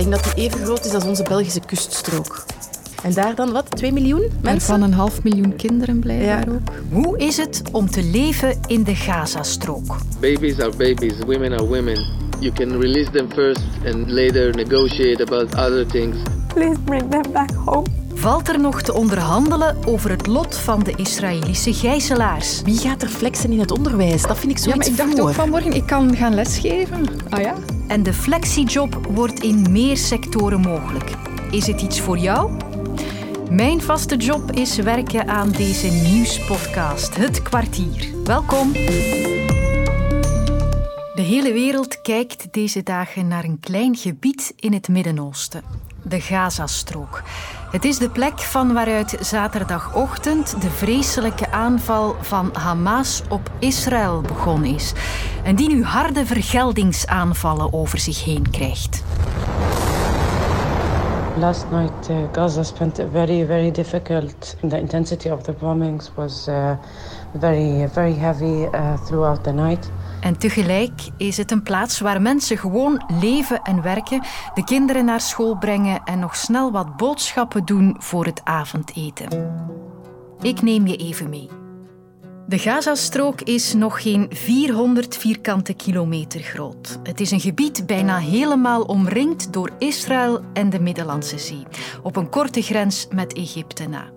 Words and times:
denk 0.00 0.10
dat 0.24 0.34
die 0.34 0.44
even 0.44 0.64
groot 0.64 0.84
is 0.84 0.94
als 0.94 1.04
onze 1.04 1.22
Belgische 1.22 1.60
kuststrook. 1.66 2.44
En 3.02 3.12
daar 3.12 3.34
dan 3.34 3.52
wat? 3.52 3.70
2 3.76 3.92
miljoen 3.92 4.20
En 4.22 4.30
mensen? 4.40 4.60
van 4.68 4.82
een 4.82 4.92
half 4.92 5.22
miljoen 5.22 5.56
kinderen 5.56 5.98
blijkbaar 5.98 6.46
Ja. 6.48 6.52
ook. 6.52 6.72
Hoe 7.04 7.18
is 7.18 7.36
het 7.36 7.62
om 7.72 7.90
te 7.90 8.02
leven 8.02 8.60
in 8.66 8.84
de 8.84 8.94
Gazastrook? 8.94 9.96
Babies 10.20 10.58
are 10.60 10.70
babies, 10.76 11.12
women 11.26 11.52
are 11.52 11.66
women. 11.66 12.06
You 12.38 12.52
can 12.52 12.80
release 12.80 13.10
them 13.10 13.28
first 13.34 13.60
and 13.86 14.10
later 14.10 14.54
negotiate 14.54 15.22
about 15.22 15.54
other 15.54 15.86
things. 15.86 16.16
Please 16.54 16.78
bring 16.84 17.10
them 17.10 17.32
back 17.32 17.50
home. 17.64 17.86
Valt 18.14 18.48
er 18.48 18.60
nog 18.60 18.82
te 18.82 18.92
onderhandelen 18.94 19.76
over 19.86 20.10
het 20.10 20.26
lot 20.26 20.56
van 20.56 20.82
de 20.82 20.92
Israëlische 20.96 21.72
gijzelaars? 21.74 22.62
Wie 22.62 22.76
gaat 22.78 23.02
er 23.02 23.08
flexen 23.08 23.52
in 23.52 23.60
het 23.60 23.70
onderwijs? 23.70 24.22
Dat 24.22 24.38
vind 24.38 24.52
ik 24.52 24.58
Ja, 24.64 24.76
maar 24.76 24.86
ik 24.86 24.96
dacht 24.96 25.10
voor. 25.18 25.20
ook 25.28 25.34
vanmorgen, 25.34 25.72
ik 25.72 25.86
kan 25.86 26.16
gaan 26.16 26.34
lesgeven. 26.34 27.06
Ah 27.28 27.40
ja? 27.40 27.54
En 27.90 28.02
de 28.02 28.12
flexiejob 28.12 29.06
wordt 29.06 29.42
in 29.42 29.72
meer 29.72 29.96
sectoren 29.96 30.60
mogelijk. 30.60 31.10
Is 31.50 31.66
het 31.66 31.82
iets 31.82 32.00
voor 32.00 32.18
jou? 32.18 32.50
Mijn 33.50 33.80
vaste 33.80 34.16
job 34.16 34.52
is 34.52 34.76
werken 34.76 35.28
aan 35.28 35.50
deze 35.50 35.86
nieuwspodcast, 35.86 37.16
Het 37.16 37.42
Kwartier. 37.42 38.08
Welkom. 38.24 38.72
De 41.12 41.22
hele 41.22 41.52
wereld 41.52 42.00
kijkt 42.00 42.52
deze 42.52 42.82
dagen 42.82 43.28
naar 43.28 43.44
een 43.44 43.60
klein 43.60 43.96
gebied 43.96 44.52
in 44.56 44.72
het 44.72 44.88
Midden-Oosten, 44.88 45.62
de 46.02 46.20
Gazastrook. 46.20 47.22
Het 47.70 47.84
is 47.84 47.98
de 47.98 48.08
plek 48.08 48.38
van 48.38 48.72
waaruit 48.72 49.16
zaterdagochtend 49.20 50.60
de 50.60 50.70
vreselijke 50.70 51.50
aanval 51.50 52.16
van 52.20 52.50
Hamas 52.52 53.22
op 53.28 53.50
Israël 53.58 54.20
begonnen 54.20 54.74
is 54.74 54.92
en 55.42 55.56
die 55.56 55.68
nu 55.68 55.84
harde 55.84 56.26
vergeldingsaanvallen 56.26 57.72
over 57.72 57.98
zich 57.98 58.24
heen 58.24 58.50
krijgt. 58.50 59.02
Last 61.38 61.66
night, 61.70 62.10
uh, 62.10 62.16
Gaza 62.32 62.62
spent 62.62 62.98
a 62.98 63.06
very, 63.12 63.46
very 63.46 63.70
difficult. 63.70 64.56
The 64.68 64.78
intensity 64.78 65.30
of 65.30 65.42
the 65.42 65.52
bombings 65.52 66.10
was 66.14 66.48
uh, 66.48 66.72
very, 67.38 67.88
very 67.88 68.14
heavy 68.14 68.68
uh, 68.74 68.96
throughout 69.06 69.44
the 69.44 69.52
night. 69.52 69.90
En 70.20 70.38
tegelijk 70.38 70.92
is 71.16 71.36
het 71.36 71.50
een 71.50 71.62
plaats 71.62 72.00
waar 72.00 72.22
mensen 72.22 72.58
gewoon 72.58 73.04
leven 73.20 73.62
en 73.62 73.82
werken, 73.82 74.22
de 74.54 74.64
kinderen 74.64 75.04
naar 75.04 75.20
school 75.20 75.56
brengen 75.56 76.00
en 76.04 76.18
nog 76.18 76.36
snel 76.36 76.72
wat 76.72 76.96
boodschappen 76.96 77.64
doen 77.64 77.96
voor 77.98 78.24
het 78.24 78.40
avondeten. 78.44 79.28
Ik 80.40 80.62
neem 80.62 80.86
je 80.86 80.96
even 80.96 81.28
mee. 81.28 81.48
De 82.50 82.58
Gazastrook 82.58 83.40
is 83.40 83.74
nog 83.74 84.02
geen 84.02 84.26
400 84.30 85.16
vierkante 85.16 85.74
kilometer 85.74 86.40
groot. 86.40 86.98
Het 87.02 87.20
is 87.20 87.30
een 87.30 87.40
gebied 87.40 87.86
bijna 87.86 88.18
helemaal 88.18 88.82
omringd 88.82 89.52
door 89.52 89.70
Israël 89.78 90.40
en 90.52 90.70
de 90.70 90.80
Middellandse 90.80 91.38
Zee, 91.38 91.66
op 92.02 92.16
een 92.16 92.28
korte 92.28 92.62
grens 92.62 93.06
met 93.10 93.32
Egypte 93.32 93.88
na. 93.88 94.10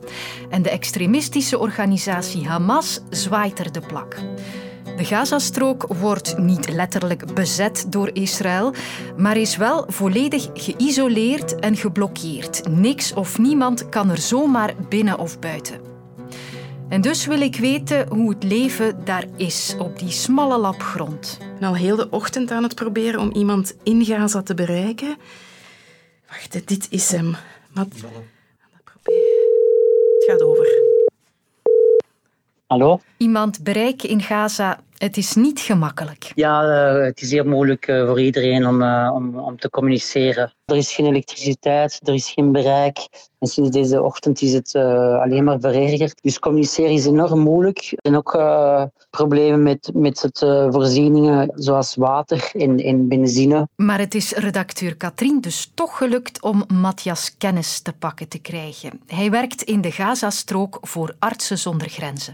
En 0.50 0.62
de 0.62 0.70
extremistische 0.70 1.60
organisatie 1.60 2.48
Hamas 2.48 3.00
zwaait 3.10 3.60
er 3.60 3.72
de 3.72 3.82
plak. 3.82 4.18
De 4.96 5.06
Gazastrook 5.06 5.86
wordt 5.88 6.38
niet 6.38 6.70
letterlijk 6.70 7.34
bezet 7.34 7.86
door 7.90 8.10
Israël, 8.14 8.74
maar 9.18 9.38
is 9.38 9.58
wel 9.58 9.86
volledig 9.88 10.50
geïsoleerd 10.54 11.60
en 11.60 11.76
geblokkeerd. 11.76 12.70
Niks 12.70 13.14
of 13.14 13.38
niemand 13.38 13.90
kan 13.90 14.10
er 14.10 14.18
zomaar 14.18 14.74
binnen 14.90 15.20
of 15.20 15.40
buiten. 15.40 15.80
En 16.90 17.02
dus 17.02 17.26
wil 17.26 17.42
ik 17.42 17.56
weten 17.56 18.08
hoe 18.08 18.30
het 18.30 18.44
leven 18.44 19.06
daar 19.06 19.26
is, 19.38 19.76
op 19.80 20.00
die 20.00 20.12
smalle 20.12 20.58
lap 20.58 20.82
grond. 20.82 21.38
Ik 21.42 21.60
ben 21.60 21.68
al 21.68 21.76
heel 21.76 21.96
de 21.96 22.10
ochtend 22.10 22.52
aan 22.52 22.64
het 22.64 22.76
proberen 22.76 23.20
om 23.20 23.32
iemand 23.32 23.76
in 23.84 24.06
Gaza 24.06 24.42
te 24.42 24.54
bereiken. 24.54 25.18
Wacht, 26.28 26.68
dit 26.68 26.88
is 26.90 27.12
hem. 27.12 27.36
Wat? 27.74 27.88
Dat 27.92 28.84
proberen. 28.84 29.42
Het 30.20 30.24
gaat 30.26 30.42
over. 30.42 30.93
Hallo? 32.74 33.00
Iemand 33.18 33.64
bereiken 33.64 34.10
in 34.10 34.22
Gaza, 34.22 34.80
het 34.98 35.18
is 35.18 35.34
niet 35.36 35.60
gemakkelijk. 35.60 36.32
Ja, 36.36 36.64
eh, 36.64 37.06
het 37.06 37.22
is 37.22 37.32
heel 37.32 37.46
moeilijk 37.46 37.88
eh, 37.88 38.06
voor 38.06 38.22
iedereen 38.22 38.68
om, 38.68 38.82
eh, 38.82 39.12
om, 39.14 39.40
om 39.40 39.60
te 39.60 39.70
communiceren. 39.70 40.54
Er 40.66 40.76
is 40.76 40.94
geen 40.94 41.06
elektriciteit, 41.06 42.00
er 42.04 42.14
is 42.14 42.30
geen 42.30 42.52
bereik. 42.52 42.98
En 43.40 43.48
sinds 43.48 43.70
deze 43.70 44.02
ochtend 44.02 44.42
is 44.42 44.54
het 44.54 44.76
alleen 44.76 45.44
maar 45.44 45.60
verergerd. 45.60 46.22
Dus 46.22 46.40
communiceren 46.40 46.92
is 46.92 47.06
enorm 47.06 47.40
moeilijk. 47.40 47.94
En 48.02 48.18
ook 48.18 48.32
problemen 49.10 49.64
met, 49.64 49.92
met 49.94 50.22
het 50.22 50.40
voorzieningen 50.70 51.52
zoals 51.56 51.96
water 51.96 52.52
en, 52.54 52.78
en 52.78 53.08
benzine. 53.08 53.68
Maar 53.76 54.00
het 54.00 54.16
is 54.16 54.32
redacteur 54.32 54.96
Katrien 54.96 55.42
dus 55.42 55.72
toch 55.74 55.98
gelukt 55.98 56.42
om 56.42 56.64
Matthias 56.68 57.38
Kennis 57.38 57.80
te 57.80 57.94
pakken 57.94 58.28
te 58.28 58.40
krijgen. 58.40 59.02
Hij 59.08 59.32
werkt 59.32 59.62
in 59.62 59.82
de 59.82 59.92
Gazastrook 59.92 60.78
voor 60.82 61.16
Artsen 61.20 61.58
zonder 61.58 61.90
Grenzen. 61.90 62.34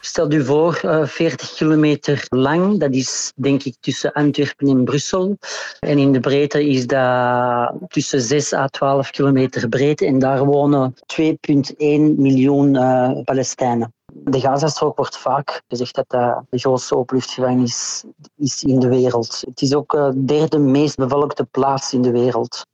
Stel 0.00 0.32
u 0.32 0.44
voor, 0.44 0.80
eh, 0.82 1.06
40 1.06 1.54
kilometer 1.54 2.26
lang. 2.28 2.80
Dat 2.80 2.94
is 2.94 3.32
denk 3.36 3.62
ik 3.62 3.76
tussen 3.80 4.12
Antwerpen 4.12 4.68
en 4.68 4.84
Brussel. 4.84 5.36
En 5.80 5.98
in 5.98 6.12
de 6.12 6.20
breedte 6.20 6.68
is 6.68 6.86
dat 6.86 7.72
tussen 7.88 8.20
6 8.20 8.52
à 8.52 8.66
12 8.66 9.10
kilometer 9.10 9.68
breed. 9.68 10.02
En 10.02 10.18
daar 10.18 10.44
wonen 10.44 10.94
2,1 11.06 12.14
miljoen 12.16 12.76
eh, 12.76 13.10
Palestijnen. 13.24 13.92
De 14.12 14.40
Gazastrook 14.40 14.96
wordt 14.96 15.18
vaak 15.18 15.62
gezegd 15.68 15.94
dat 15.94 16.08
dat 16.08 16.42
de 16.50 16.58
grootste 16.58 16.96
openluchtgevangenis 16.96 18.04
is 18.36 18.62
in 18.62 18.78
de 18.78 18.88
wereld. 18.88 19.42
Het 19.46 19.62
is 19.62 19.74
ook 19.74 19.90
de 19.90 20.24
derde 20.24 20.58
meest 20.58 20.96
bevolkte 20.96 21.44
plaats 21.44 21.92
in 21.92 22.02
de 22.02 22.10
wereld. 22.10 22.66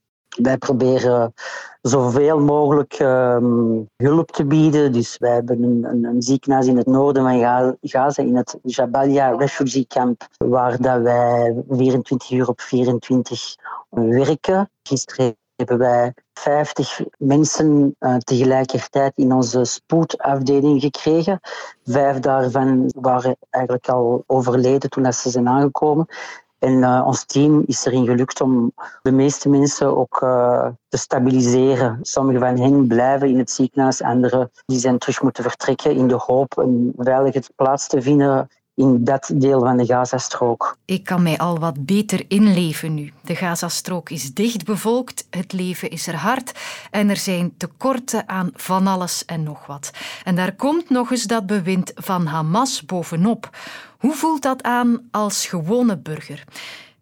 Wij 0.43 0.59
proberen 0.59 1.35
zoveel 1.83 2.41
mogelijk 2.41 2.93
ehm, 2.93 3.81
hulp 3.97 4.31
te 4.31 4.45
bieden. 4.45 4.93
Dus 4.93 5.19
wij 5.19 5.35
hebben 5.35 5.63
een, 5.63 6.05
een, 6.05 6.23
ziekenhuis 6.23 6.67
in 6.67 6.77
het 6.77 6.87
noorden 6.87 7.23
van 7.23 7.39
Ga- 7.39 7.77
Gaza, 7.81 8.23
in 8.23 8.37
het 8.37 8.59
Jabalia 8.63 9.37
Refugee 9.37 9.87
Camp, 9.87 10.27
waar 10.37 10.81
dat 10.81 11.03
wij 11.03 11.63
24 11.69 12.31
uur 12.31 12.49
op 12.49 12.61
24 12.61 13.57
werken. 13.91 14.71
Gisteren 14.83 15.37
hebben 15.57 15.79
wij 15.79 16.15
50 16.33 17.01
mensen 17.19 17.97
eh, 17.99 18.17
tegelijkertijd 18.17 19.13
in 19.17 19.33
onze 19.33 19.65
spoedafdeling 19.65 20.81
gekregen. 20.81 21.41
Vijf 21.85 22.19
daarvan 22.19 22.93
waren 22.97 23.37
eigenlijk 23.51 23.89
al 23.89 24.25
overleden 24.27 24.91
toen 24.91 25.13
ze 25.13 25.31
zijn 25.31 25.49
aangekomen. 25.49 26.07
En 26.65 26.83
eh, 26.83 27.03
ons 27.07 27.25
team 27.25 27.63
is 27.67 27.85
erin 27.85 28.07
gelukt 28.07 28.41
om 28.41 28.73
de 29.03 29.13
meeste 29.13 29.49
mensen 29.49 29.97
ook 29.97 30.23
eh, 30.23 30.67
te 30.89 30.97
stabiliseren. 30.97 31.99
Sommige 32.03 32.39
van 32.39 32.59
hen 32.59 32.87
blijven 32.87 33.29
in 33.29 33.39
het 33.39 33.51
ziekenhuis, 33.51 34.03
anderen 34.03 34.51
die 34.67 34.79
zijn 34.79 34.99
terug 34.99 35.23
moeten 35.23 35.43
vertrekken 35.43 35.95
in 35.95 36.09
de 36.09 36.15
hoop 36.27 36.57
een 36.57 36.93
veilige 36.97 37.43
plaats 37.57 37.89
te 37.89 38.03
vinden 38.03 38.49
in 38.75 39.05
dat 39.05 39.31
deel 39.35 39.61
van 39.61 39.77
de 39.77 39.87
Gazastrook. 39.87 40.77
Ik 40.85 41.05
kan 41.05 41.23
mij 41.23 41.39
al 41.39 41.59
wat 41.59 41.87
beter 41.87 42.25
inleven 42.29 42.95
nu. 42.95 43.13
De 43.23 43.35
Gazastrook 43.35 44.11
is 44.11 44.35
dicht 44.35 44.65
bevolkt, 44.65 45.27
het 45.31 45.53
leven 45.53 45.91
is 45.91 46.07
er 46.07 46.17
hard 46.17 46.53
en 46.91 47.11
er 47.11 47.17
zijn 47.17 47.55
tekorten 47.57 48.29
aan 48.29 48.51
van 48.55 48.87
alles 48.87 49.25
en 49.25 49.43
nog 49.43 49.67
wat. 49.67 49.91
En 50.25 50.37
daar 50.37 50.55
komt 50.55 50.91
nog 50.91 51.11
eens 51.11 51.25
dat 51.25 51.47
bewind 51.47 51.93
van 51.95 52.27
Hamas 52.27 52.85
bovenop. 52.85 53.51
Hoe 53.99 54.15
voelt 54.15 54.43
dat 54.43 54.63
aan 54.63 55.09
als 55.11 55.47
gewone 55.47 55.99
burger? 55.99 56.45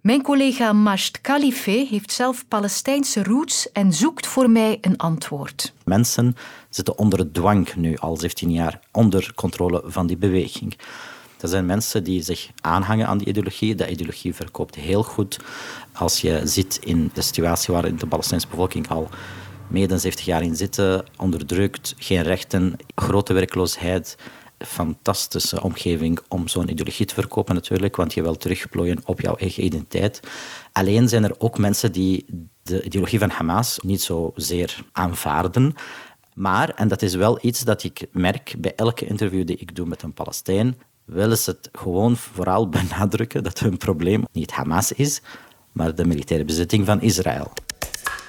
Mijn 0.01 0.23
collega 0.23 0.73
Masht 0.73 1.21
Khalife 1.21 1.87
heeft 1.91 2.13
zelf 2.13 2.49
Palestijnse 2.49 3.23
roots 3.23 3.73
en 3.73 3.93
zoekt 3.93 4.27
voor 4.27 4.51
mij 4.51 4.79
een 4.81 4.97
antwoord. 4.97 5.73
Mensen 5.85 6.37
zitten 6.69 6.99
onder 6.99 7.33
dwang 7.33 7.75
nu 7.75 7.97
al 7.97 8.17
17 8.17 8.51
jaar, 8.51 8.81
onder 8.93 9.33
controle 9.35 9.83
van 9.85 10.07
die 10.07 10.17
beweging. 10.17 10.77
Dat 11.43 11.51
zijn 11.51 11.67
mensen 11.67 12.05
die 12.05 12.23
zich 12.23 12.51
aanhangen 12.61 13.07
aan 13.07 13.19
die 13.19 13.27
ideologie. 13.27 13.75
Dat 13.75 13.89
ideologie 13.89 14.35
verkoopt 14.35 14.75
heel 14.75 15.03
goed. 15.03 15.39
Als 15.93 16.21
je 16.21 16.41
zit 16.45 16.79
in 16.85 17.11
de 17.15 17.23
situatie 17.23 17.75
waar 17.75 17.97
de 17.97 18.07
Palestijnse 18.07 18.49
bevolking 18.49 18.89
al 18.89 19.09
meer 19.69 19.89
dan 19.89 20.01
70 20.01 20.25
jaar 20.25 20.43
in 20.43 20.57
zitten, 20.57 21.05
onderdrukt, 21.17 21.95
geen 21.99 22.23
rechten, 22.23 22.77
grote 22.95 23.33
werkloosheid, 23.33 24.17
fantastische 24.59 25.63
omgeving 25.63 26.19
om 26.29 26.49
zo'n 26.49 26.71
ideologie 26.71 27.07
te 27.07 27.15
verkopen 27.15 27.55
natuurlijk, 27.55 27.97
want 27.97 28.15
je 28.15 28.23
wil 28.23 28.37
terugplooien 28.37 29.01
op 29.05 29.21
jouw 29.21 29.37
eigen 29.37 29.65
identiteit. 29.65 30.21
Alleen 30.73 31.09
zijn 31.09 31.25
er 31.25 31.35
ook 31.39 31.59
mensen 31.59 31.93
die 31.93 32.27
de 32.63 32.83
ideologie 32.83 33.19
van 33.19 33.31
Hamas 33.31 33.79
niet 33.83 34.03
zozeer 34.03 34.85
aanvaarden. 34.93 35.75
Maar, 36.35 36.69
en 36.69 36.89
dat 36.89 37.03
is 37.03 37.15
wel 37.15 37.39
iets 37.41 37.61
dat 37.61 37.85
ik 37.85 38.07
merk 38.13 38.55
bij 38.59 38.75
elke 38.75 39.07
interview 39.07 39.47
die 39.47 39.57
ik 39.57 39.77
doe 39.77 39.87
met 39.87 40.03
een 40.03 40.13
Palestijn, 40.13 40.77
willen 41.05 41.39
ze 41.39 41.51
het 41.51 41.69
gewoon 41.73 42.17
vooral 42.17 42.69
benadrukken 42.79 43.43
dat 43.43 43.59
hun 43.59 43.77
probleem 43.77 44.25
niet 44.33 44.51
Hamas 44.51 44.93
is, 44.93 45.23
maar 45.73 45.95
de 45.95 46.05
militaire 46.05 46.45
bezetting 46.47 46.87
van 46.87 47.01
Israël. 47.01 47.53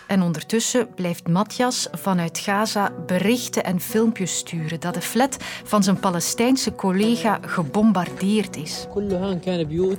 En 0.07 0.21
ondertussen 0.21 0.87
blijft 0.95 1.27
Matthias 1.27 1.87
vanuit 1.91 2.37
Gaza 2.37 2.91
berichten 3.05 3.63
en 3.63 3.79
filmpjes 3.79 4.37
sturen 4.37 4.79
dat 4.79 4.93
de 4.93 5.01
flat 5.01 5.37
van 5.63 5.83
zijn 5.83 5.99
Palestijnse 5.99 6.75
collega 6.75 7.39
gebombardeerd 7.41 8.55
is. 8.55 8.87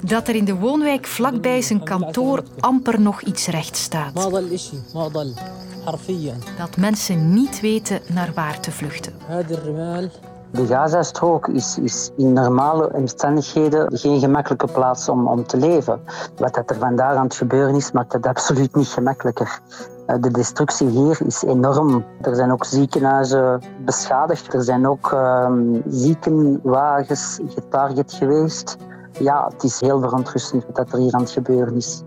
Dat 0.02 0.28
er 0.28 0.34
in 0.34 0.44
de 0.44 0.54
woonwijk 0.54 1.06
vlakbij 1.06 1.62
zijn 1.62 1.84
kantoor 1.84 2.42
amper 2.60 3.00
nog 3.00 3.22
iets 3.22 3.46
recht 3.46 3.76
staat. 3.76 4.14
Dat 6.58 6.76
mensen 6.76 7.34
niet 7.34 7.60
weten 7.60 8.00
naar 8.12 8.32
waar 8.34 8.60
te 8.60 8.70
vluchten. 8.70 9.12
De 10.54 10.66
Gazastrook 10.66 11.48
is, 11.48 11.78
is 11.78 12.10
in 12.16 12.32
normale 12.32 12.92
omstandigheden 12.92 13.98
geen 13.98 14.20
gemakkelijke 14.20 14.66
plaats 14.66 15.08
om, 15.08 15.26
om 15.26 15.46
te 15.46 15.56
leven. 15.56 16.00
Wat 16.36 16.56
er 16.56 16.76
vandaag 16.78 17.16
aan 17.16 17.24
het 17.24 17.34
gebeuren 17.34 17.74
is, 17.74 17.92
maakt 17.92 18.12
het 18.12 18.26
absoluut 18.26 18.74
niet 18.74 18.86
gemakkelijker. 18.86 19.60
Eh, 20.06 20.16
de 20.20 20.30
destructie 20.30 20.88
hier 20.88 21.18
is 21.26 21.42
enorm. 21.42 22.04
Er 22.20 22.34
zijn 22.34 22.52
ook 22.52 22.64
ziekenhuizen 22.64 23.62
beschadigd. 23.84 24.54
Er 24.54 24.62
zijn 24.62 24.88
ook 24.88 25.12
um, 25.12 25.82
ziekenwagens 25.88 27.40
getarget 27.46 28.12
geweest. 28.12 28.76
Ja, 29.18 29.48
het 29.52 29.62
is 29.62 29.80
heel 29.80 30.00
verontrustend 30.00 30.64
wat 30.72 30.92
er 30.92 30.98
hier 30.98 31.14
aan 31.14 31.20
het 31.20 31.30
gebeuren 31.30 31.76
is. 31.76 32.02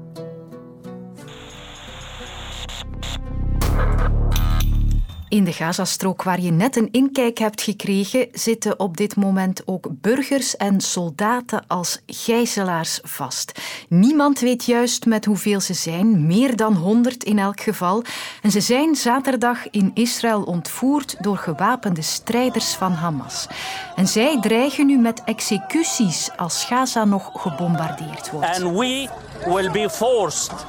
In 5.29 5.43
de 5.43 5.53
Gazastrook, 5.53 6.23
waar 6.23 6.41
je 6.41 6.51
net 6.51 6.75
een 6.75 6.91
inkijk 6.91 7.37
hebt 7.37 7.61
gekregen, 7.61 8.27
zitten 8.31 8.79
op 8.79 8.97
dit 8.97 9.15
moment 9.15 9.61
ook 9.65 9.87
burgers 9.91 10.55
en 10.55 10.81
soldaten 10.81 11.63
als 11.67 12.01
gijzelaars 12.05 12.99
vast. 13.03 13.51
Niemand 13.89 14.39
weet 14.39 14.65
juist 14.65 15.05
met 15.05 15.25
hoeveel 15.25 15.59
ze 15.59 15.73
zijn, 15.73 16.25
meer 16.27 16.55
dan 16.55 16.75
100 16.75 17.23
in 17.23 17.39
elk 17.39 17.61
geval. 17.61 18.03
En 18.41 18.51
ze 18.51 18.61
zijn 18.61 18.95
zaterdag 18.95 19.69
in 19.69 19.91
Israël 19.93 20.43
ontvoerd 20.43 21.15
door 21.19 21.37
gewapende 21.37 22.01
strijders 22.01 22.73
van 22.73 22.91
Hamas. 22.91 23.47
En 23.95 24.07
zij 24.07 24.37
dreigen 24.41 24.85
nu 24.85 24.97
met 24.97 25.23
executies 25.23 26.29
als 26.35 26.65
Gaza 26.65 27.05
nog 27.05 27.29
gebombardeerd 27.33 28.31
wordt. 28.31 28.47
And 28.47 28.77
we 28.77 29.09
will 29.45 29.71
be 29.71 29.89
forced 29.89 30.65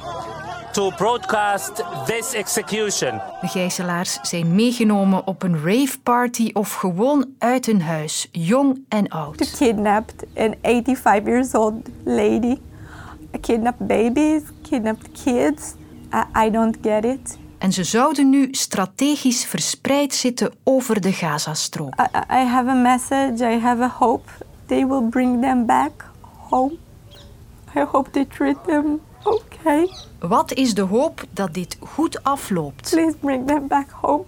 to 0.79 0.91
broadcast 0.95 1.83
this 2.05 2.33
execution. 2.33 3.21
De 3.41 3.47
gijzelaars 3.47 4.19
zijn 4.21 4.55
meegenomen 4.55 5.27
op 5.27 5.43
een 5.43 5.63
raveparty 5.63 6.49
of 6.53 6.73
gewoon 6.73 7.25
uit 7.37 7.65
hun 7.65 7.81
huis, 7.81 8.27
jong 8.31 8.85
en 8.89 9.07
oud. 9.09 9.37
To 9.37 9.45
kidnapped 9.57 10.25
an 10.37 10.55
85 10.61 11.25
years 11.25 11.53
old 11.53 11.89
lady, 12.03 12.57
kidnapped 13.41 13.87
babies, 13.87 14.41
kidnapped 14.69 15.23
kids. 15.23 15.73
I, 16.13 16.45
I 16.45 16.49
don't 16.51 16.77
get 16.81 17.05
it. 17.05 17.37
En 17.57 17.71
ze 17.71 17.83
zouden 17.83 18.29
nu 18.29 18.47
strategisch 18.51 19.45
verspreid 19.45 20.13
zitten 20.13 20.53
over 20.63 21.01
de 21.01 21.11
Gazastrook. 21.11 21.93
I, 21.99 22.33
I 22.33 22.45
have 22.45 22.69
a 22.69 22.81
message, 22.81 23.53
I 23.53 23.59
have 23.59 23.83
a 23.83 23.95
hope. 23.97 24.29
They 24.65 24.87
will 24.87 25.09
bring 25.09 25.41
them 25.41 25.65
back 25.65 26.05
home. 26.49 26.73
I 27.75 27.79
hope 27.79 28.09
they 28.11 28.25
treat 28.25 28.57
them 28.65 28.99
okay. 29.23 29.89
Wat 30.19 30.53
is 30.53 30.73
de 30.73 30.81
hoop 30.81 31.23
dat 31.31 31.53
dit 31.53 31.77
goed 31.79 32.23
afloopt? 32.23 32.89
Please 32.89 33.17
bring 33.17 33.47
them 33.47 33.67
back 33.67 33.89
home. 33.89 34.23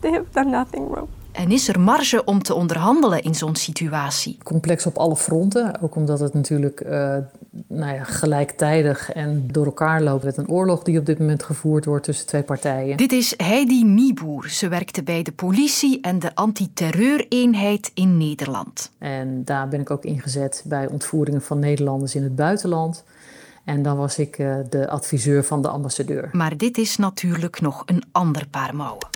They 0.00 0.10
have 0.10 0.24
done 0.32 0.50
nothing 0.50 0.90
wrong. 0.90 1.08
En 1.38 1.50
is 1.50 1.68
er 1.68 1.80
marge 1.80 2.24
om 2.24 2.42
te 2.42 2.54
onderhandelen 2.54 3.22
in 3.22 3.34
zo'n 3.34 3.56
situatie? 3.56 4.38
Complex 4.42 4.86
op 4.86 4.96
alle 4.96 5.16
fronten, 5.16 5.80
ook 5.80 5.96
omdat 5.96 6.20
het 6.20 6.34
natuurlijk 6.34 6.80
uh, 6.80 7.16
nou 7.66 7.94
ja, 7.94 8.04
gelijktijdig 8.04 9.12
en 9.12 9.48
door 9.52 9.64
elkaar 9.64 10.02
loopt 10.02 10.24
met 10.24 10.36
een 10.36 10.48
oorlog 10.48 10.82
die 10.82 10.98
op 10.98 11.06
dit 11.06 11.18
moment 11.18 11.42
gevoerd 11.42 11.84
wordt 11.84 12.04
tussen 12.04 12.26
twee 12.26 12.42
partijen. 12.42 12.96
Dit 12.96 13.12
is 13.12 13.34
Heidi 13.36 13.84
Nieboer. 13.84 14.48
Ze 14.48 14.68
werkte 14.68 15.02
bij 15.02 15.22
de 15.22 15.32
politie 15.32 16.00
en 16.00 16.18
de 16.18 16.34
antiterreureenheid 16.34 17.90
in 17.94 18.16
Nederland. 18.16 18.90
En 18.98 19.44
daar 19.44 19.68
ben 19.68 19.80
ik 19.80 19.90
ook 19.90 20.04
ingezet 20.04 20.64
bij 20.66 20.88
ontvoeringen 20.88 21.42
van 21.42 21.58
Nederlanders 21.58 22.14
in 22.14 22.22
het 22.22 22.36
buitenland. 22.36 23.04
En 23.68 23.82
dan 23.82 23.96
was 23.96 24.18
ik 24.18 24.38
uh, 24.38 24.56
de 24.70 24.88
adviseur 24.88 25.44
van 25.44 25.62
de 25.62 25.68
ambassadeur. 25.68 26.28
Maar 26.32 26.56
dit 26.56 26.78
is 26.78 26.96
natuurlijk 26.96 27.60
nog 27.60 27.82
een 27.86 28.02
ander 28.12 28.46
paar 28.50 28.76
mouwen. 28.76 29.08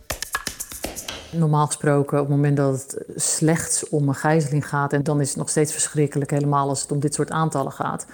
Normaal 1.30 1.66
gesproken, 1.66 2.20
op 2.20 2.26
het 2.26 2.36
moment 2.36 2.56
dat 2.56 2.72
het 2.72 3.04
slechts 3.22 3.88
om 3.88 4.08
een 4.08 4.14
gijzeling 4.14 4.68
gaat, 4.68 4.92
en 4.92 5.02
dan 5.02 5.20
is 5.20 5.28
het 5.28 5.36
nog 5.36 5.48
steeds 5.48 5.72
verschrikkelijk, 5.72 6.30
helemaal 6.30 6.68
als 6.68 6.82
het 6.82 6.92
om 6.92 7.00
dit 7.00 7.14
soort 7.14 7.30
aantallen 7.30 7.72
gaat. 7.72 8.06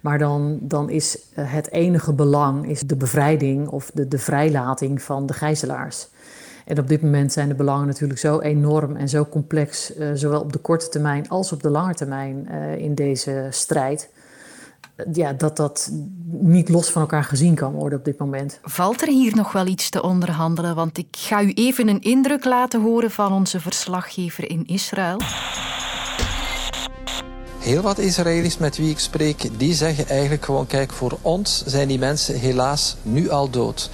Maar 0.00 0.18
dan, 0.18 0.58
dan 0.60 0.90
is 0.90 1.18
het 1.34 1.70
enige 1.70 2.12
belang 2.12 2.68
is 2.68 2.80
de 2.80 2.96
bevrijding 2.96 3.68
of 3.68 3.90
de, 3.94 4.08
de 4.08 4.18
vrijlating 4.18 5.02
van 5.02 5.26
de 5.26 5.32
gijzelaars. 5.32 6.08
En 6.64 6.78
op 6.78 6.88
dit 6.88 7.02
moment 7.02 7.32
zijn 7.32 7.48
de 7.48 7.54
belangen 7.54 7.86
natuurlijk 7.86 8.20
zo 8.20 8.40
enorm 8.40 8.96
en 8.96 9.08
zo 9.08 9.24
complex, 9.24 9.96
uh, 9.96 10.10
zowel 10.14 10.40
op 10.40 10.52
de 10.52 10.58
korte 10.58 10.88
termijn 10.88 11.28
als 11.28 11.52
op 11.52 11.62
de 11.62 11.70
lange 11.70 11.94
termijn 11.94 12.48
uh, 12.50 12.76
in 12.76 12.94
deze 12.94 13.46
strijd 13.50 14.08
ja, 15.12 15.32
dat 15.32 15.56
dat 15.56 15.90
niet 16.28 16.68
los 16.68 16.90
van 16.90 17.02
elkaar 17.02 17.24
gezien 17.24 17.54
kan 17.54 17.72
worden 17.72 17.98
op 17.98 18.04
dit 18.04 18.18
moment. 18.18 18.58
Valt 18.62 19.02
er 19.02 19.08
hier 19.08 19.36
nog 19.36 19.52
wel 19.52 19.66
iets 19.66 19.90
te 19.90 20.02
onderhandelen? 20.02 20.74
Want 20.74 20.98
ik 20.98 21.16
ga 21.18 21.42
u 21.42 21.52
even 21.54 21.88
een 21.88 22.00
indruk 22.00 22.44
laten 22.44 22.82
horen 22.82 23.10
van 23.10 23.32
onze 23.32 23.60
verslaggever 23.60 24.50
in 24.50 24.66
Israël. 24.66 25.20
Heel 27.58 27.82
wat 27.82 27.98
Israëli's 27.98 28.58
met 28.58 28.76
wie 28.76 28.90
ik 28.90 28.98
spreek, 28.98 29.48
die 29.56 29.74
zeggen 29.74 30.08
eigenlijk 30.08 30.44
gewoon... 30.44 30.66
kijk, 30.66 30.92
voor 30.92 31.18
ons 31.22 31.62
zijn 31.66 31.88
die 31.88 31.98
mensen 31.98 32.38
helaas 32.38 32.96
nu 33.02 33.30
al 33.30 33.50
dood. 33.50 33.90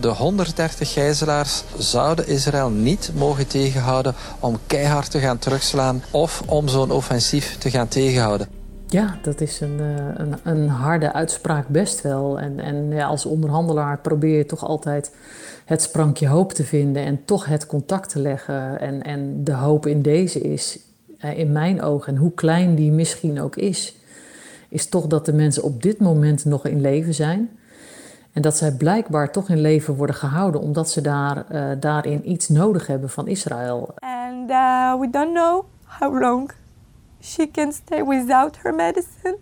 De 0.00 0.08
130 0.08 0.92
gijzelaars 0.92 1.62
zouden 1.78 2.28
Israël 2.28 2.70
niet 2.70 3.10
mogen 3.14 3.46
tegenhouden... 3.46 4.14
om 4.40 4.58
keihard 4.66 5.10
te 5.10 5.18
gaan 5.18 5.38
terugslaan 5.38 6.02
of 6.10 6.42
om 6.46 6.68
zo'n 6.68 6.90
offensief 6.90 7.56
te 7.58 7.70
gaan 7.70 7.88
tegenhouden. 7.88 8.59
Ja, 8.90 9.16
dat 9.22 9.40
is 9.40 9.60
een, 9.60 9.78
een, 10.16 10.34
een, 10.42 10.68
harde 10.68 11.12
uitspraak 11.12 11.68
best 11.68 12.00
wel. 12.00 12.40
En, 12.40 12.60
en 12.60 12.90
ja, 12.90 13.06
als 13.06 13.26
onderhandelaar 13.26 13.98
probeer 13.98 14.36
je 14.36 14.46
toch 14.46 14.64
altijd 14.64 15.14
het 15.64 15.82
sprankje 15.82 16.28
hoop 16.28 16.52
te 16.52 16.64
vinden 16.64 17.04
en 17.04 17.24
toch 17.24 17.46
het 17.46 17.66
contact 17.66 18.08
te 18.08 18.18
leggen. 18.18 18.80
En, 18.80 19.02
en 19.02 19.44
de 19.44 19.52
hoop 19.52 19.86
in 19.86 20.02
deze 20.02 20.40
is, 20.40 20.78
in 21.34 21.52
mijn 21.52 21.82
ogen, 21.82 22.12
en 22.12 22.18
hoe 22.18 22.34
klein 22.34 22.74
die 22.74 22.92
misschien 22.92 23.40
ook 23.40 23.56
is, 23.56 23.96
is 24.68 24.88
toch 24.88 25.06
dat 25.06 25.26
de 25.26 25.32
mensen 25.32 25.62
op 25.62 25.82
dit 25.82 25.98
moment 25.98 26.44
nog 26.44 26.66
in 26.66 26.80
leven 26.80 27.14
zijn. 27.14 27.50
En 28.32 28.42
dat 28.42 28.56
zij 28.56 28.72
blijkbaar 28.72 29.32
toch 29.32 29.48
in 29.48 29.60
leven 29.60 29.94
worden 29.94 30.16
gehouden 30.16 30.60
omdat 30.60 30.90
ze 30.90 31.00
daar, 31.00 31.44
uh, 31.52 31.64
daarin 31.80 32.30
iets 32.30 32.48
nodig 32.48 32.86
hebben 32.86 33.10
van 33.10 33.28
Israël. 33.28 33.94
And 33.98 34.50
uh, 34.50 35.00
we 35.00 35.08
don't 35.10 35.34
know 35.34 35.64
how 35.84 36.20
long 36.20 36.50
she 37.20 37.50
can 37.50 37.72
stay 37.72 38.02
without 38.02 38.56
her 38.56 38.74
medicine. 38.74 39.36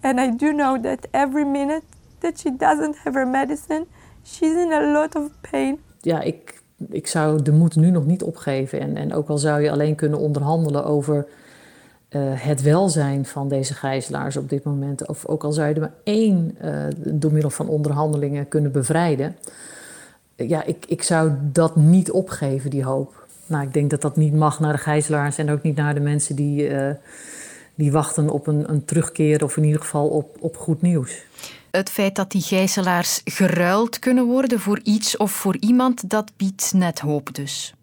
And 0.00 0.20
I 0.20 0.36
do 0.36 0.52
know 0.52 0.82
that 0.82 1.06
every 1.10 1.44
minute 1.44 1.82
that 2.18 2.38
she 2.38 2.56
doesn't 2.56 2.96
have 2.96 3.18
her 3.18 3.26
medicine, 3.26 3.86
she's 4.22 4.54
in 4.54 4.72
a 4.72 4.92
lot 4.92 5.16
of 5.16 5.22
pain. 5.50 5.78
Ja, 6.00 6.20
ik, 6.20 6.62
ik 6.88 7.06
zou 7.06 7.42
de 7.42 7.52
moed 7.52 7.76
nu 7.76 7.90
nog 7.90 8.06
niet 8.06 8.22
opgeven. 8.22 8.80
En, 8.80 8.96
en 8.96 9.14
ook 9.14 9.28
al 9.28 9.38
zou 9.38 9.62
je 9.62 9.70
alleen 9.70 9.94
kunnen 9.94 10.18
onderhandelen 10.18 10.84
over 10.84 11.26
uh, 12.10 12.22
het 12.34 12.62
welzijn 12.62 13.26
van 13.26 13.48
deze 13.48 13.74
gijzelaars 13.74 14.36
op 14.36 14.48
dit 14.48 14.64
moment, 14.64 15.08
of 15.08 15.26
ook 15.26 15.44
al 15.44 15.52
zou 15.52 15.68
je 15.68 15.74
er 15.74 15.80
maar 15.80 15.94
één 16.04 16.56
uh, 16.64 16.86
door 16.96 17.32
middel 17.32 17.50
van 17.50 17.68
onderhandelingen 17.68 18.48
kunnen 18.48 18.72
bevrijden. 18.72 19.36
Ja, 20.36 20.64
ik, 20.64 20.84
ik 20.88 21.02
zou 21.02 21.32
dat 21.40 21.76
niet 21.76 22.10
opgeven, 22.10 22.70
die 22.70 22.84
hoop. 22.84 23.23
Nou, 23.46 23.66
ik 23.66 23.72
denk 23.72 23.90
dat 23.90 24.02
dat 24.02 24.16
niet 24.16 24.34
mag 24.34 24.60
naar 24.60 24.72
de 24.72 24.78
gijzelaars 24.78 25.38
en 25.38 25.50
ook 25.50 25.62
niet 25.62 25.76
naar 25.76 25.94
de 25.94 26.00
mensen 26.00 26.36
die, 26.36 26.70
uh, 26.70 26.90
die 27.74 27.92
wachten 27.92 28.30
op 28.30 28.46
een, 28.46 28.70
een 28.70 28.84
terugkeer 28.84 29.44
of 29.44 29.56
in 29.56 29.64
ieder 29.64 29.80
geval 29.80 30.08
op, 30.08 30.36
op 30.40 30.56
goed 30.56 30.82
nieuws. 30.82 31.24
Het 31.70 31.90
feit 31.90 32.16
dat 32.16 32.30
die 32.30 32.42
gijzelaars 32.42 33.20
geruild 33.24 33.98
kunnen 33.98 34.24
worden 34.24 34.60
voor 34.60 34.80
iets 34.82 35.16
of 35.16 35.32
voor 35.32 35.56
iemand, 35.60 36.10
dat 36.10 36.32
biedt 36.36 36.72
net 36.74 37.00
hoop 37.00 37.34
dus. 37.34 37.74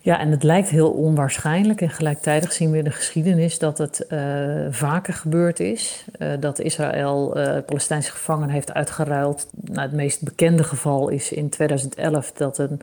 Ja, 0.00 0.20
en 0.20 0.30
het 0.30 0.42
lijkt 0.42 0.68
heel 0.68 0.90
onwaarschijnlijk. 0.90 1.80
En 1.80 1.90
gelijktijdig 1.90 2.52
zien 2.52 2.70
we 2.70 2.78
in 2.78 2.84
de 2.84 2.90
geschiedenis 2.90 3.58
dat 3.58 3.78
het 3.78 4.06
uh, 4.08 4.20
vaker 4.70 5.14
gebeurd 5.14 5.60
is. 5.60 6.04
Uh, 6.18 6.32
dat 6.40 6.60
Israël 6.60 7.38
uh, 7.38 7.56
Palestijnse 7.66 8.10
gevangenen 8.10 8.50
heeft 8.50 8.72
uitgeruild. 8.74 9.46
Nou, 9.60 9.80
het 9.80 9.92
meest 9.92 10.22
bekende 10.22 10.64
geval 10.64 11.08
is 11.08 11.32
in 11.32 11.48
2011 11.48 12.32
dat 12.32 12.58
een 12.58 12.80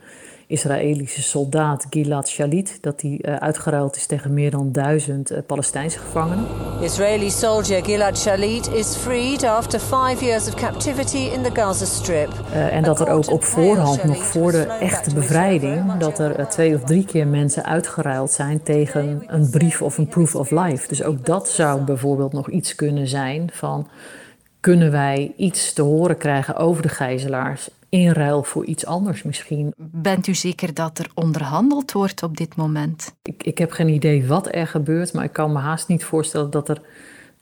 Israëlische 0.48 1.22
soldaat 1.22 1.86
Gilad 1.90 2.28
Shalit, 2.28 2.78
dat 2.82 3.04
uh, 3.04 3.18
uitgeruild 3.36 3.96
is 3.96 4.06
tegen 4.06 4.34
meer 4.34 4.52
dan 4.52 4.72
duizend 4.72 5.32
Palestijnse 5.46 6.00
gevangenen. 6.00 6.46
Israeli 6.82 7.30
soldier 7.30 7.86
Gilad 7.86 8.18
Shalit 8.18 8.74
is 8.74 8.96
freed 8.96 9.44
after 9.44 9.80
five 9.80 10.26
years 10.26 10.48
of 10.48 10.54
captivity 10.54 11.18
in 11.18 11.44
the 11.44 11.50
Gaza 11.54 11.86
Strip. 11.86 12.30
En 12.52 12.84
dat 12.84 13.00
er 13.00 13.10
ook 13.10 13.32
op 13.32 13.44
voorhand, 13.44 14.04
nog 14.04 14.24
voor 14.24 14.52
de 14.52 14.64
echte 14.64 15.14
bevrijding, 15.14 15.98
dat 15.98 16.20
er 16.20 16.48
twee 16.48 16.76
of 16.76 16.84
drie 16.84 17.05
keer 17.06 17.28
mensen 17.28 17.66
uitgeruild 17.66 18.32
zijn 18.32 18.64
tegen 18.64 19.24
een 19.28 19.50
brief 19.50 19.82
of 19.82 19.98
een 19.98 20.08
proof 20.08 20.36
of 20.36 20.52
life. 20.52 20.88
Dus 20.88 21.04
ook 21.04 21.26
dat 21.26 21.50
zou 21.50 21.82
bijvoorbeeld 21.82 22.34
nog 22.34 22.50
iets 22.50 22.76
kunnen 22.76 23.08
zijn 23.08 23.50
van 23.54 23.88
kunnen 24.60 24.92
wij 24.92 25.34
iets 25.38 25.74
te 25.74 25.82
horen 25.82 26.18
krijgen 26.18 26.56
over 26.56 26.82
de 26.82 26.90
gijzelaars 26.90 27.70
in 27.90 28.12
ruil 28.12 28.44
voor 28.44 28.66
iets 28.66 28.86
anders 28.86 29.24
misschien. 29.24 29.74
Bent 29.78 30.28
u 30.28 30.34
zeker 30.34 30.74
dat 30.74 30.98
er 30.98 31.10
onderhandeld 31.14 31.92
wordt 31.92 32.24
op 32.24 32.38
dit 32.38 32.56
moment? 32.56 33.14
Ik, 33.22 33.44
ik 33.44 33.58
heb 33.58 33.72
geen 33.72 33.90
idee 33.90 34.28
wat 34.28 34.56
er 34.56 34.68
gebeurt, 34.68 35.14
maar 35.14 35.24
ik 35.24 35.34
kan 35.34 35.52
me 35.52 35.60
haast 35.60 35.88
niet 35.88 36.04
voorstellen 36.04 36.50
dat 36.50 36.70
er, 36.70 36.82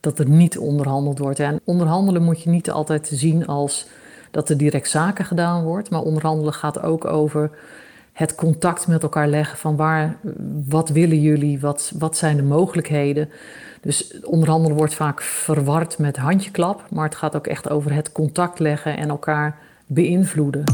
dat 0.00 0.18
er 0.18 0.28
niet 0.28 0.58
onderhandeld 0.58 1.18
wordt. 1.18 1.40
En 1.40 1.60
onderhandelen 1.64 2.22
moet 2.22 2.42
je 2.42 2.50
niet 2.50 2.70
altijd 2.70 3.10
zien 3.12 3.46
als 3.46 3.86
dat 4.30 4.48
er 4.48 4.56
direct 4.56 4.88
zaken 4.88 5.24
gedaan 5.24 5.64
wordt, 5.64 5.90
maar 5.90 6.02
onderhandelen 6.02 6.52
gaat 6.52 6.82
ook 6.82 7.04
over 7.04 7.50
het 8.14 8.34
contact 8.34 8.86
met 8.86 9.02
elkaar 9.02 9.28
leggen 9.28 9.58
van 9.58 9.76
waar, 9.76 10.16
wat 10.68 10.88
willen 10.88 11.20
jullie, 11.20 11.60
wat, 11.60 11.92
wat 11.98 12.16
zijn 12.16 12.36
de 12.36 12.42
mogelijkheden. 12.42 13.30
Dus 13.80 14.20
onderhandelen 14.22 14.76
wordt 14.76 14.94
vaak 14.94 15.22
verward 15.22 15.98
met 15.98 16.16
handjeklap, 16.16 16.84
maar 16.90 17.04
het 17.04 17.14
gaat 17.14 17.36
ook 17.36 17.46
echt 17.46 17.70
over 17.70 17.92
het 17.92 18.12
contact 18.12 18.58
leggen 18.58 18.96
en 18.96 19.08
elkaar 19.08 19.58
beïnvloeden. 19.86 20.64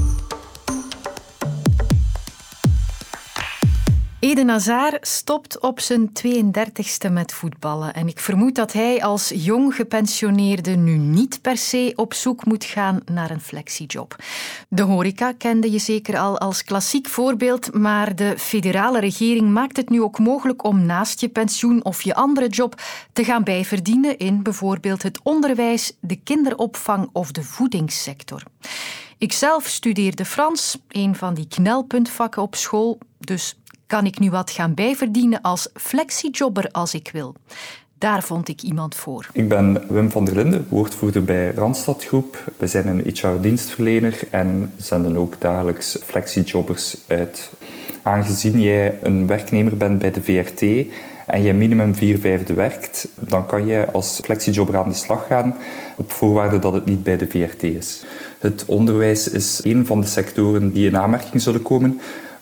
Eden 4.31 4.49
Hazard 4.49 5.09
stopt 5.09 5.61
op 5.61 5.81
zijn 5.81 6.11
32e 6.27 7.13
met 7.13 7.33
voetballen. 7.33 7.95
En 7.95 8.09
ik 8.09 8.21
vermoed 8.21 8.55
dat 8.55 8.73
hij 8.73 9.03
als 9.03 9.33
jong 9.35 9.75
gepensioneerde 9.75 10.71
nu 10.71 10.97
niet 10.97 11.43
per 11.43 11.57
se 11.57 11.93
op 11.97 12.15
zoek 12.15 12.45
moet 12.45 12.65
gaan 12.65 13.01
naar 13.13 13.31
een 13.31 13.41
flexiejob. 13.41 14.17
De 14.69 14.83
horeca 14.83 15.33
kende 15.33 15.71
je 15.71 15.79
zeker 15.79 16.19
al 16.19 16.39
als 16.39 16.65
klassiek 16.65 17.09
voorbeeld, 17.09 17.75
maar 17.75 18.17
de 18.17 18.35
federale 18.39 19.01
regering 19.01 19.51
maakt 19.51 19.77
het 19.77 19.89
nu 19.89 20.03
ook 20.03 20.19
mogelijk 20.19 20.65
om 20.65 20.87
naast 20.87 21.21
je 21.21 21.29
pensioen 21.29 21.85
of 21.85 22.03
je 22.03 22.15
andere 22.15 22.49
job 22.49 22.81
te 23.13 23.25
gaan 23.25 23.45
bijverdienen 23.45 24.19
in 24.19 24.43
bijvoorbeeld 24.43 25.03
het 25.03 25.21
onderwijs, 25.23 25.97
de 26.01 26.17
kinderopvang 26.17 27.09
of 27.13 27.33
de 27.33 27.43
voedingssector. 27.43 28.43
Ikzelf 29.19 29.67
studeerde 29.67 30.25
Frans, 30.25 30.79
een 30.89 31.15
van 31.15 31.35
die 31.35 31.49
knelpuntvakken 31.49 32.43
op 32.43 32.55
school, 32.55 32.99
dus 33.19 33.60
kan 33.91 34.07
ik 34.07 34.19
nu 34.19 34.31
wat 34.31 34.51
gaan 34.51 34.75
bijverdienen 34.75 35.41
als 35.41 35.69
flexijobber 35.75 36.69
als 36.71 36.95
ik 36.95 37.11
wil. 37.13 37.35
Daar 37.99 38.23
vond 38.23 38.49
ik 38.49 38.63
iemand 38.63 38.95
voor. 38.95 39.29
Ik 39.33 39.49
ben 39.49 39.85
Wim 39.89 40.11
van 40.11 40.25
der 40.25 40.35
Linden, 40.35 40.67
woordvoerder 40.69 41.25
bij 41.25 41.53
Randstad 41.55 42.05
Groep. 42.05 42.53
We 42.57 42.67
zijn 42.67 42.87
een 42.87 43.03
HR-dienstverlener 43.05 44.19
en 44.31 44.73
zenden 44.77 45.17
ook 45.17 45.35
dagelijks 45.39 45.99
flexijobbers 46.03 46.97
uit. 47.07 47.51
Aangezien 48.03 48.61
jij 48.61 48.99
een 49.03 49.27
werknemer 49.27 49.77
bent 49.77 49.99
bij 49.99 50.11
de 50.11 50.23
VRT 50.23 50.61
en 51.27 51.43
je 51.43 51.53
minimum 51.53 51.95
vier 51.95 52.19
vijfde 52.19 52.55
werkt, 52.55 53.09
dan 53.15 53.47
kan 53.47 53.67
je 53.67 53.93
als 53.93 54.21
flexijobber 54.25 54.77
aan 54.77 54.89
de 54.89 54.95
slag 54.95 55.27
gaan 55.27 55.57
op 55.97 56.13
voorwaarde 56.13 56.59
dat 56.59 56.73
het 56.73 56.85
niet 56.85 57.03
bij 57.03 57.17
de 57.17 57.27
VRT 57.27 57.63
is. 57.63 58.05
Het 58.39 58.65
onderwijs 58.67 59.29
is 59.29 59.61
een 59.63 59.87
van 59.87 60.01
de 60.01 60.07
sectoren 60.07 60.73
die 60.73 60.87
in 60.87 60.97
aanmerking 60.97 61.43
zullen 61.43 61.63
komen. 61.63 62.01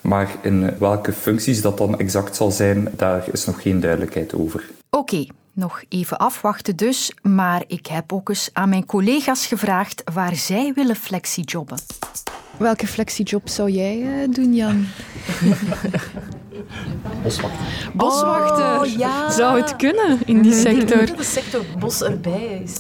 Maar 0.08 0.36
in 0.42 0.78
welke 0.78 1.12
functies 1.12 1.62
dat 1.62 1.78
dan 1.78 1.98
exact 1.98 2.36
zal 2.36 2.50
zijn, 2.50 2.88
daar 2.96 3.24
is 3.32 3.44
nog 3.44 3.62
geen 3.62 3.80
duidelijkheid 3.80 4.34
over. 4.34 4.64
Oké, 4.90 5.26
nog 5.52 5.82
even 5.88 6.18
afwachten 6.18 6.76
dus. 6.76 7.12
Maar 7.22 7.64
ik 7.66 7.86
heb 7.86 8.12
ook 8.12 8.28
eens 8.28 8.50
aan 8.52 8.68
mijn 8.68 8.86
collega's 8.86 9.46
gevraagd 9.46 10.02
waar 10.12 10.34
zij 10.34 10.72
willen 10.74 10.96
flexijobben. 10.96 11.78
Welke 12.56 12.86
flexiejob 12.86 13.48
zou 13.48 13.70
jij 13.70 13.98
uh, 13.98 14.34
doen, 14.34 14.54
Jan? 14.54 14.86
Boswachter. 17.22 17.66
Boswachter. 17.94 18.80
Oh, 18.80 18.98
ja. 18.98 19.30
Zou 19.30 19.60
het 19.60 19.76
kunnen 19.76 20.18
in 20.24 20.42
die 20.42 20.52
sector? 20.54 21.16
De 21.16 21.22
sector 21.24 21.64
bos 21.78 22.02
erbij 22.02 22.60
is. 22.64 22.72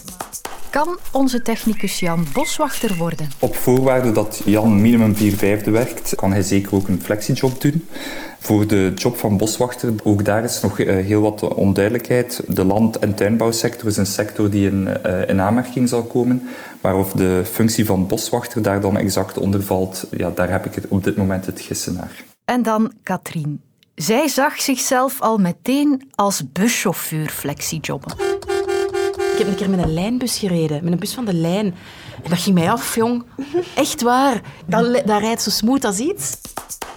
Kan 0.70 0.98
onze 1.12 1.42
technicus 1.42 2.00
Jan 2.00 2.26
boswachter 2.32 2.96
worden? 2.96 3.28
Op 3.38 3.56
voorwaarde 3.56 4.12
dat 4.12 4.42
Jan 4.44 4.80
minimum 4.80 5.16
4 5.16 5.36
vijfde 5.36 5.70
werkt, 5.70 6.14
kan 6.14 6.32
hij 6.32 6.42
zeker 6.42 6.74
ook 6.74 6.88
een 6.88 7.02
flexiejob 7.02 7.60
doen. 7.60 7.88
Voor 8.38 8.66
de 8.66 8.92
job 8.94 9.16
van 9.16 9.36
boswachter, 9.36 9.92
ook 10.04 10.24
daar 10.24 10.44
is 10.44 10.60
nog 10.60 10.78
eh, 10.80 11.06
heel 11.06 11.20
wat 11.20 11.54
onduidelijkheid. 11.54 12.42
De 12.46 12.64
land- 12.64 12.98
en 12.98 13.14
tuinbouwsector 13.14 13.88
is 13.88 13.96
een 13.96 14.06
sector 14.06 14.50
die 14.50 14.66
in, 14.66 14.96
uh, 15.06 15.28
in 15.28 15.40
aanmerking 15.40 15.88
zal 15.88 16.02
komen. 16.02 16.48
Maar 16.80 16.96
of 16.96 17.12
de 17.12 17.42
functie 17.50 17.86
van 17.86 18.06
boswachter 18.06 18.62
daar 18.62 18.80
dan 18.80 18.96
exact 18.96 19.38
onder 19.38 19.62
valt, 19.62 20.06
ja, 20.10 20.30
daar 20.30 20.50
heb 20.50 20.66
ik 20.66 20.74
het 20.74 20.88
op 20.88 21.04
dit 21.04 21.16
moment 21.16 21.46
het 21.46 21.60
gissen 21.60 21.94
naar. 21.94 22.24
En 22.44 22.62
dan 22.62 22.92
Katrien. 23.02 23.60
Zij 23.94 24.28
zag 24.28 24.60
zichzelf 24.60 25.20
al 25.20 25.38
meteen 25.38 26.10
als 26.14 26.52
buschauffeur 26.52 27.28
flexijobben. 27.28 28.27
Ik 29.38 29.44
heb 29.44 29.52
een 29.52 29.60
keer 29.60 29.76
met 29.76 29.84
een 29.84 29.94
lijnbus 29.94 30.38
gereden, 30.38 30.84
met 30.84 30.92
een 30.92 30.98
bus 30.98 31.14
van 31.14 31.24
de 31.24 31.34
lijn. 31.34 31.74
Dat 32.28 32.38
ging 32.38 32.54
mij 32.54 32.70
af, 32.70 32.94
jong. 32.94 33.24
Echt 33.74 34.02
waar. 34.02 34.40
Dat, 34.66 35.02
rijdt 35.04 35.42
zo 35.42 35.50
smooth 35.50 35.84
als 35.84 35.98
iets. 35.98 36.36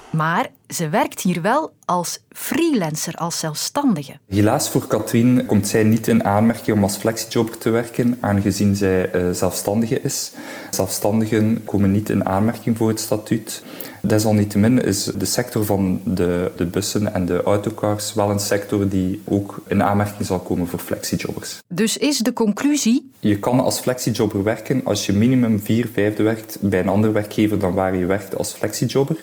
Maar 0.10 0.48
ze 0.68 0.90
werkt 0.90 1.22
hier 1.22 1.42
wel 1.42 1.74
als 1.86 2.20
freelancer, 2.30 3.16
als 3.16 3.40
zelfstandige. 3.40 4.20
Helaas 4.28 4.70
voor 4.70 4.88
Katrien 4.88 5.46
komt 5.46 5.68
zij 5.68 5.84
niet 5.84 6.08
in 6.08 6.24
aanmerking 6.24 6.78
om 6.78 6.84
als 6.84 6.98
flexijobber 6.98 7.58
te 7.58 7.70
werken, 7.70 8.18
aangezien 8.20 8.76
zij 8.76 9.16
uh, 9.16 9.32
zelfstandige 9.32 10.02
is. 10.02 10.32
Zelfstandigen 10.70 11.62
komen 11.66 11.92
niet 11.92 12.10
in 12.10 12.26
aanmerking 12.26 12.78
voor 12.78 12.88
het 12.88 13.00
statuut. 13.00 13.64
Desalniettemin 14.02 14.84
is 14.84 15.04
de 15.04 15.26
sector 15.26 15.66
van 15.66 16.02
de, 16.04 16.52
de 16.56 16.66
bussen 16.66 17.14
en 17.14 17.26
de 17.26 17.44
autocars 17.44 18.14
wel 18.14 18.30
een 18.30 18.40
sector 18.40 18.88
die 18.88 19.22
ook 19.26 19.62
in 19.68 19.84
aanmerking 19.84 20.26
zal 20.26 20.40
komen 20.40 20.68
voor 20.68 20.80
flexijobbers. 20.80 21.60
Dus 21.68 21.98
is 21.98 22.18
de 22.18 22.34
conclusie? 22.34 23.12
Je 23.20 23.40
kan 23.40 23.60
als 23.60 23.80
flexijobber 23.80 24.44
werken 24.44 24.82
als 24.84 25.06
je 25.06 25.14
minimum 25.14 25.60
vier 25.60 25.88
vijfde 25.94 26.24
werkt 26.24 26.58
bij 26.62 26.80
een 26.80 26.88
andere 26.88 27.14
werkgever 27.14 27.60
dan 27.60 27.74
waar 27.74 27.96
je 27.96 28.06
werkt 28.06 28.38
als 28.38 28.54
flexijobber. 28.54 29.18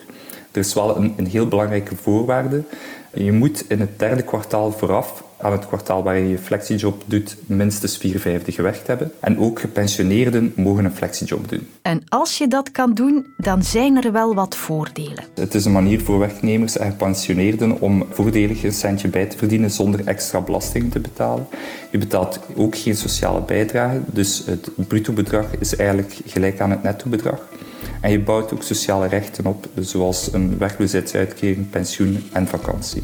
Er 0.51 0.61
is 0.61 0.75
wel 0.75 0.97
een, 0.97 1.15
een 1.17 1.27
heel 1.27 1.49
belangrijke 1.49 1.97
voorwaarde. 1.97 2.63
Je 3.15 3.33
moet 3.33 3.65
in 3.69 3.81
het 3.81 3.99
derde 3.99 4.23
kwartaal 4.23 4.73
vooraf 4.73 5.23
aan 5.41 5.53
het 5.53 5.67
kwartaal 5.67 6.03
waar 6.03 6.19
je 6.19 6.29
je 6.29 6.39
flexiejob 6.39 7.03
doet 7.07 7.37
minstens 7.47 7.97
vier 7.97 8.21
vijfde 8.21 8.53
gewerkt 8.53 8.87
hebben. 8.87 9.13
En 9.21 9.39
ook 9.39 9.61
gepensioneerden 9.61 10.53
mogen 10.57 10.85
een 10.85 10.95
flexiejob 10.95 11.49
doen. 11.49 11.69
En 11.83 12.03
als 12.09 12.39
je 12.39 12.49
dat 12.49 12.71
kan 12.71 12.95
doen, 12.95 13.27
dan 13.37 13.63
zijn 13.63 14.05
er 14.05 14.13
wel 14.13 14.35
wat 14.35 14.57
voordelen. 14.57 15.25
Het 15.35 15.55
is 15.55 15.65
een 15.65 15.73
manier 15.73 16.01
voor 16.01 16.19
werknemers 16.19 16.77
en 16.77 16.91
gepensioneerden 16.91 17.81
om 17.81 18.07
voordelig 18.11 18.65
een 18.65 18.73
centje 18.73 19.09
bij 19.09 19.27
te 19.27 19.37
verdienen 19.37 19.71
zonder 19.71 20.07
extra 20.07 20.41
belasting 20.41 20.93
te 20.93 21.01
betalen. 21.01 21.47
Je 21.91 21.99
betaalt 21.99 22.41
ook 22.57 22.77
geen 22.77 22.97
sociale 22.97 23.41
bijdrage, 23.41 24.01
dus 24.07 24.43
het 24.47 24.71
bruto 24.89 25.13
bedrag 25.13 25.47
is 25.59 25.77
eigenlijk 25.77 26.17
gelijk 26.27 26.61
aan 26.61 26.71
het 26.71 26.83
netto 26.83 27.09
bedrag. 27.09 27.41
En 28.01 28.11
je 28.11 28.21
bouwt 28.21 28.53
ook 28.53 28.63
sociale 28.63 29.07
rechten 29.07 29.47
op, 29.47 29.69
zoals 29.79 30.33
een 30.33 30.59
werkloosheidsuitkering, 30.59 31.71
pensioen 31.71 32.25
en 32.33 32.47
vakantie. 32.47 33.03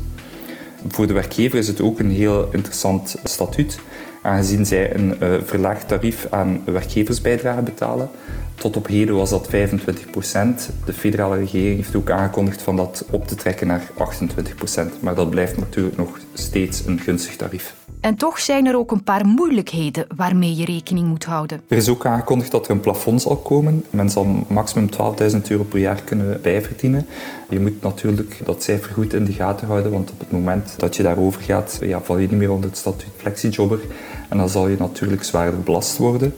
Voor 0.89 1.07
de 1.07 1.13
werkgever 1.13 1.59
is 1.59 1.69
het 1.69 1.81
ook 1.81 1.99
een 1.99 2.11
heel 2.11 2.49
interessant 2.53 3.17
statuut, 3.25 3.79
aangezien 4.23 4.67
zij 4.67 4.95
een 4.95 5.17
uh, 5.23 5.35
verlaagd 5.45 5.89
tarief 5.89 6.27
aan 6.31 6.63
werkgeversbijdrage 6.65 7.63
betalen. 7.63 8.11
Tot 8.55 8.77
op 8.77 8.87
heden 8.87 9.15
was 9.15 9.31
dat 9.31 9.49
25 9.49 10.11
procent. 10.11 10.71
De 10.85 10.93
federale 10.93 11.37
regering 11.37 11.77
heeft 11.77 11.97
ook 11.97 12.11
aangekondigd 12.11 12.63
van 12.63 12.77
dat 12.77 13.05
op 13.11 13.27
te 13.27 13.35
trekken 13.35 13.67
naar 13.67 13.91
28 13.97 14.55
procent. 14.55 15.03
Maar 15.03 15.15
dat 15.15 15.31
blijft 15.31 15.59
natuurlijk 15.59 15.97
nog 15.97 16.19
steeds 16.35 16.87
een 16.87 17.01
gunstig 17.01 17.37
tarief. 17.37 17.84
En 18.05 18.15
toch 18.15 18.41
zijn 18.41 18.67
er 18.67 18.77
ook 18.77 18.91
een 18.91 19.03
paar 19.03 19.27
moeilijkheden 19.27 20.07
waarmee 20.17 20.57
je 20.57 20.65
rekening 20.65 21.07
moet 21.07 21.25
houden. 21.25 21.61
Er 21.69 21.77
is 21.77 21.89
ook 21.89 22.07
aangekondigd 22.07 22.51
dat 22.51 22.65
er 22.65 22.71
een 22.71 22.81
plafond 22.81 23.23
zal 23.23 23.37
komen. 23.37 23.85
Men 23.91 24.11
zal 24.11 24.45
maximum 24.49 24.89
12.000 25.33 25.41
euro 25.49 25.65
per 25.65 25.79
jaar 25.79 26.03
kunnen 26.03 26.41
bijverdienen. 26.43 27.07
Je 27.49 27.61
moet 27.61 27.83
natuurlijk 27.83 28.41
dat 28.45 28.63
cijfer 28.63 28.93
goed 28.93 29.15
in 29.15 29.25
de 29.25 29.33
gaten 29.33 29.67
houden, 29.67 29.93
want 29.93 30.11
op 30.11 30.19
het 30.19 30.31
moment 30.31 30.75
dat 30.77 30.97
je 30.97 31.03
daarover 31.03 31.43
gaat, 31.43 31.81
val 32.03 32.19
je 32.19 32.29
niet 32.29 32.39
meer 32.39 32.53
onder 32.53 32.71
het 32.71 32.79
statuut 32.79 33.13
flexijobber. 33.17 33.81
En 34.29 34.39
dan 34.39 34.49
zal 34.49 34.69
je 34.69 34.77
natuurlijk 34.79 35.25
zwaarder 35.25 35.61
belast 35.61 35.97
worden. 35.97 36.35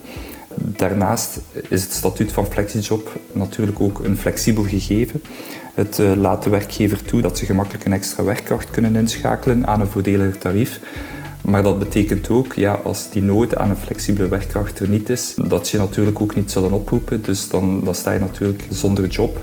Daarnaast 0.54 1.40
is 1.68 1.82
het 1.82 1.92
statuut 1.92 2.32
van 2.32 2.46
flexijob 2.46 3.12
natuurlijk 3.32 3.80
ook 3.80 3.98
een 4.04 4.16
flexibel 4.16 4.62
gegeven. 4.62 5.22
Het 5.74 5.98
uh, 5.98 6.12
laat 6.14 6.42
de 6.42 6.50
werkgever 6.50 7.02
toe 7.02 7.20
dat 7.20 7.38
ze 7.38 7.46
gemakkelijk 7.46 7.84
een 7.84 7.92
extra 7.92 8.24
werkkracht 8.24 8.70
kunnen 8.70 8.96
inschakelen 8.96 9.66
aan 9.66 9.80
een 9.80 9.86
voordeliger 9.86 10.38
tarief. 10.38 10.80
Maar 11.46 11.62
dat 11.62 11.78
betekent 11.78 12.28
ook, 12.30 12.52
ja, 12.52 12.72
als 12.72 13.10
die 13.10 13.22
nood 13.22 13.56
aan 13.56 13.70
een 13.70 13.76
flexibele 13.76 14.28
werkkracht 14.28 14.78
er 14.78 14.88
niet 14.88 15.08
is, 15.08 15.34
dat 15.48 15.68
je 15.68 15.78
natuurlijk 15.78 16.20
ook 16.20 16.34
niet 16.34 16.50
zullen 16.50 16.72
oproepen. 16.72 17.22
Dus 17.22 17.48
dan, 17.48 17.84
dan 17.84 17.94
sta 17.94 18.12
je 18.12 18.18
natuurlijk 18.18 18.64
zonder 18.70 19.06
job. 19.06 19.38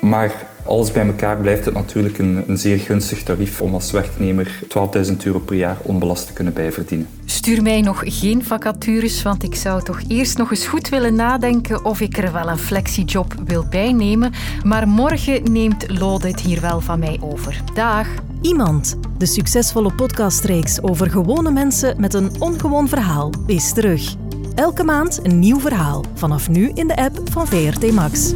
Maar 0.00 0.46
alles 0.64 0.92
bij 0.92 1.06
elkaar 1.06 1.36
blijft 1.36 1.64
het 1.64 1.74
natuurlijk 1.74 2.18
een, 2.18 2.44
een 2.46 2.58
zeer 2.58 2.78
gunstig 2.78 3.22
tarief 3.22 3.60
om 3.60 3.74
als 3.74 3.90
werknemer 3.90 4.60
12.000 5.08 5.16
euro 5.24 5.38
per 5.38 5.56
jaar 5.56 5.76
onbelast 5.82 6.26
te 6.26 6.32
kunnen 6.32 6.52
bijverdienen. 6.52 7.08
Stuur 7.24 7.62
mij 7.62 7.80
nog 7.80 8.02
geen 8.04 8.44
vacatures, 8.44 9.22
want 9.22 9.42
ik 9.42 9.54
zou 9.54 9.82
toch 9.82 10.00
eerst 10.08 10.38
nog 10.38 10.50
eens 10.50 10.66
goed 10.66 10.88
willen 10.88 11.14
nadenken 11.14 11.84
of 11.84 12.00
ik 12.00 12.18
er 12.18 12.32
wel 12.32 12.48
een 12.48 12.58
flexiejob 12.58 13.34
wil 13.44 13.66
bijnemen. 13.70 14.32
Maar 14.64 14.88
morgen 14.88 15.52
neemt 15.52 15.98
Lode 15.98 16.28
het 16.28 16.40
hier 16.40 16.60
wel 16.60 16.80
van 16.80 16.98
mij 16.98 17.18
over. 17.20 17.62
Dag! 17.74 18.06
Iemand, 18.40 18.98
de 19.18 19.26
succesvolle 19.26 19.92
podcastreeks 19.92 20.82
over 20.82 21.10
gewone 21.10 21.50
mensen 21.50 22.00
met 22.00 22.14
een 22.14 22.30
ongewoon 22.38 22.88
verhaal, 22.88 23.30
is 23.46 23.72
terug. 23.72 24.14
Elke 24.54 24.84
maand 24.84 25.20
een 25.22 25.38
nieuw 25.38 25.60
verhaal. 25.60 26.04
Vanaf 26.14 26.48
nu 26.48 26.70
in 26.74 26.86
de 26.86 26.96
app 26.96 27.20
van 27.30 27.46
VRT 27.46 27.92
Max. 27.92 28.32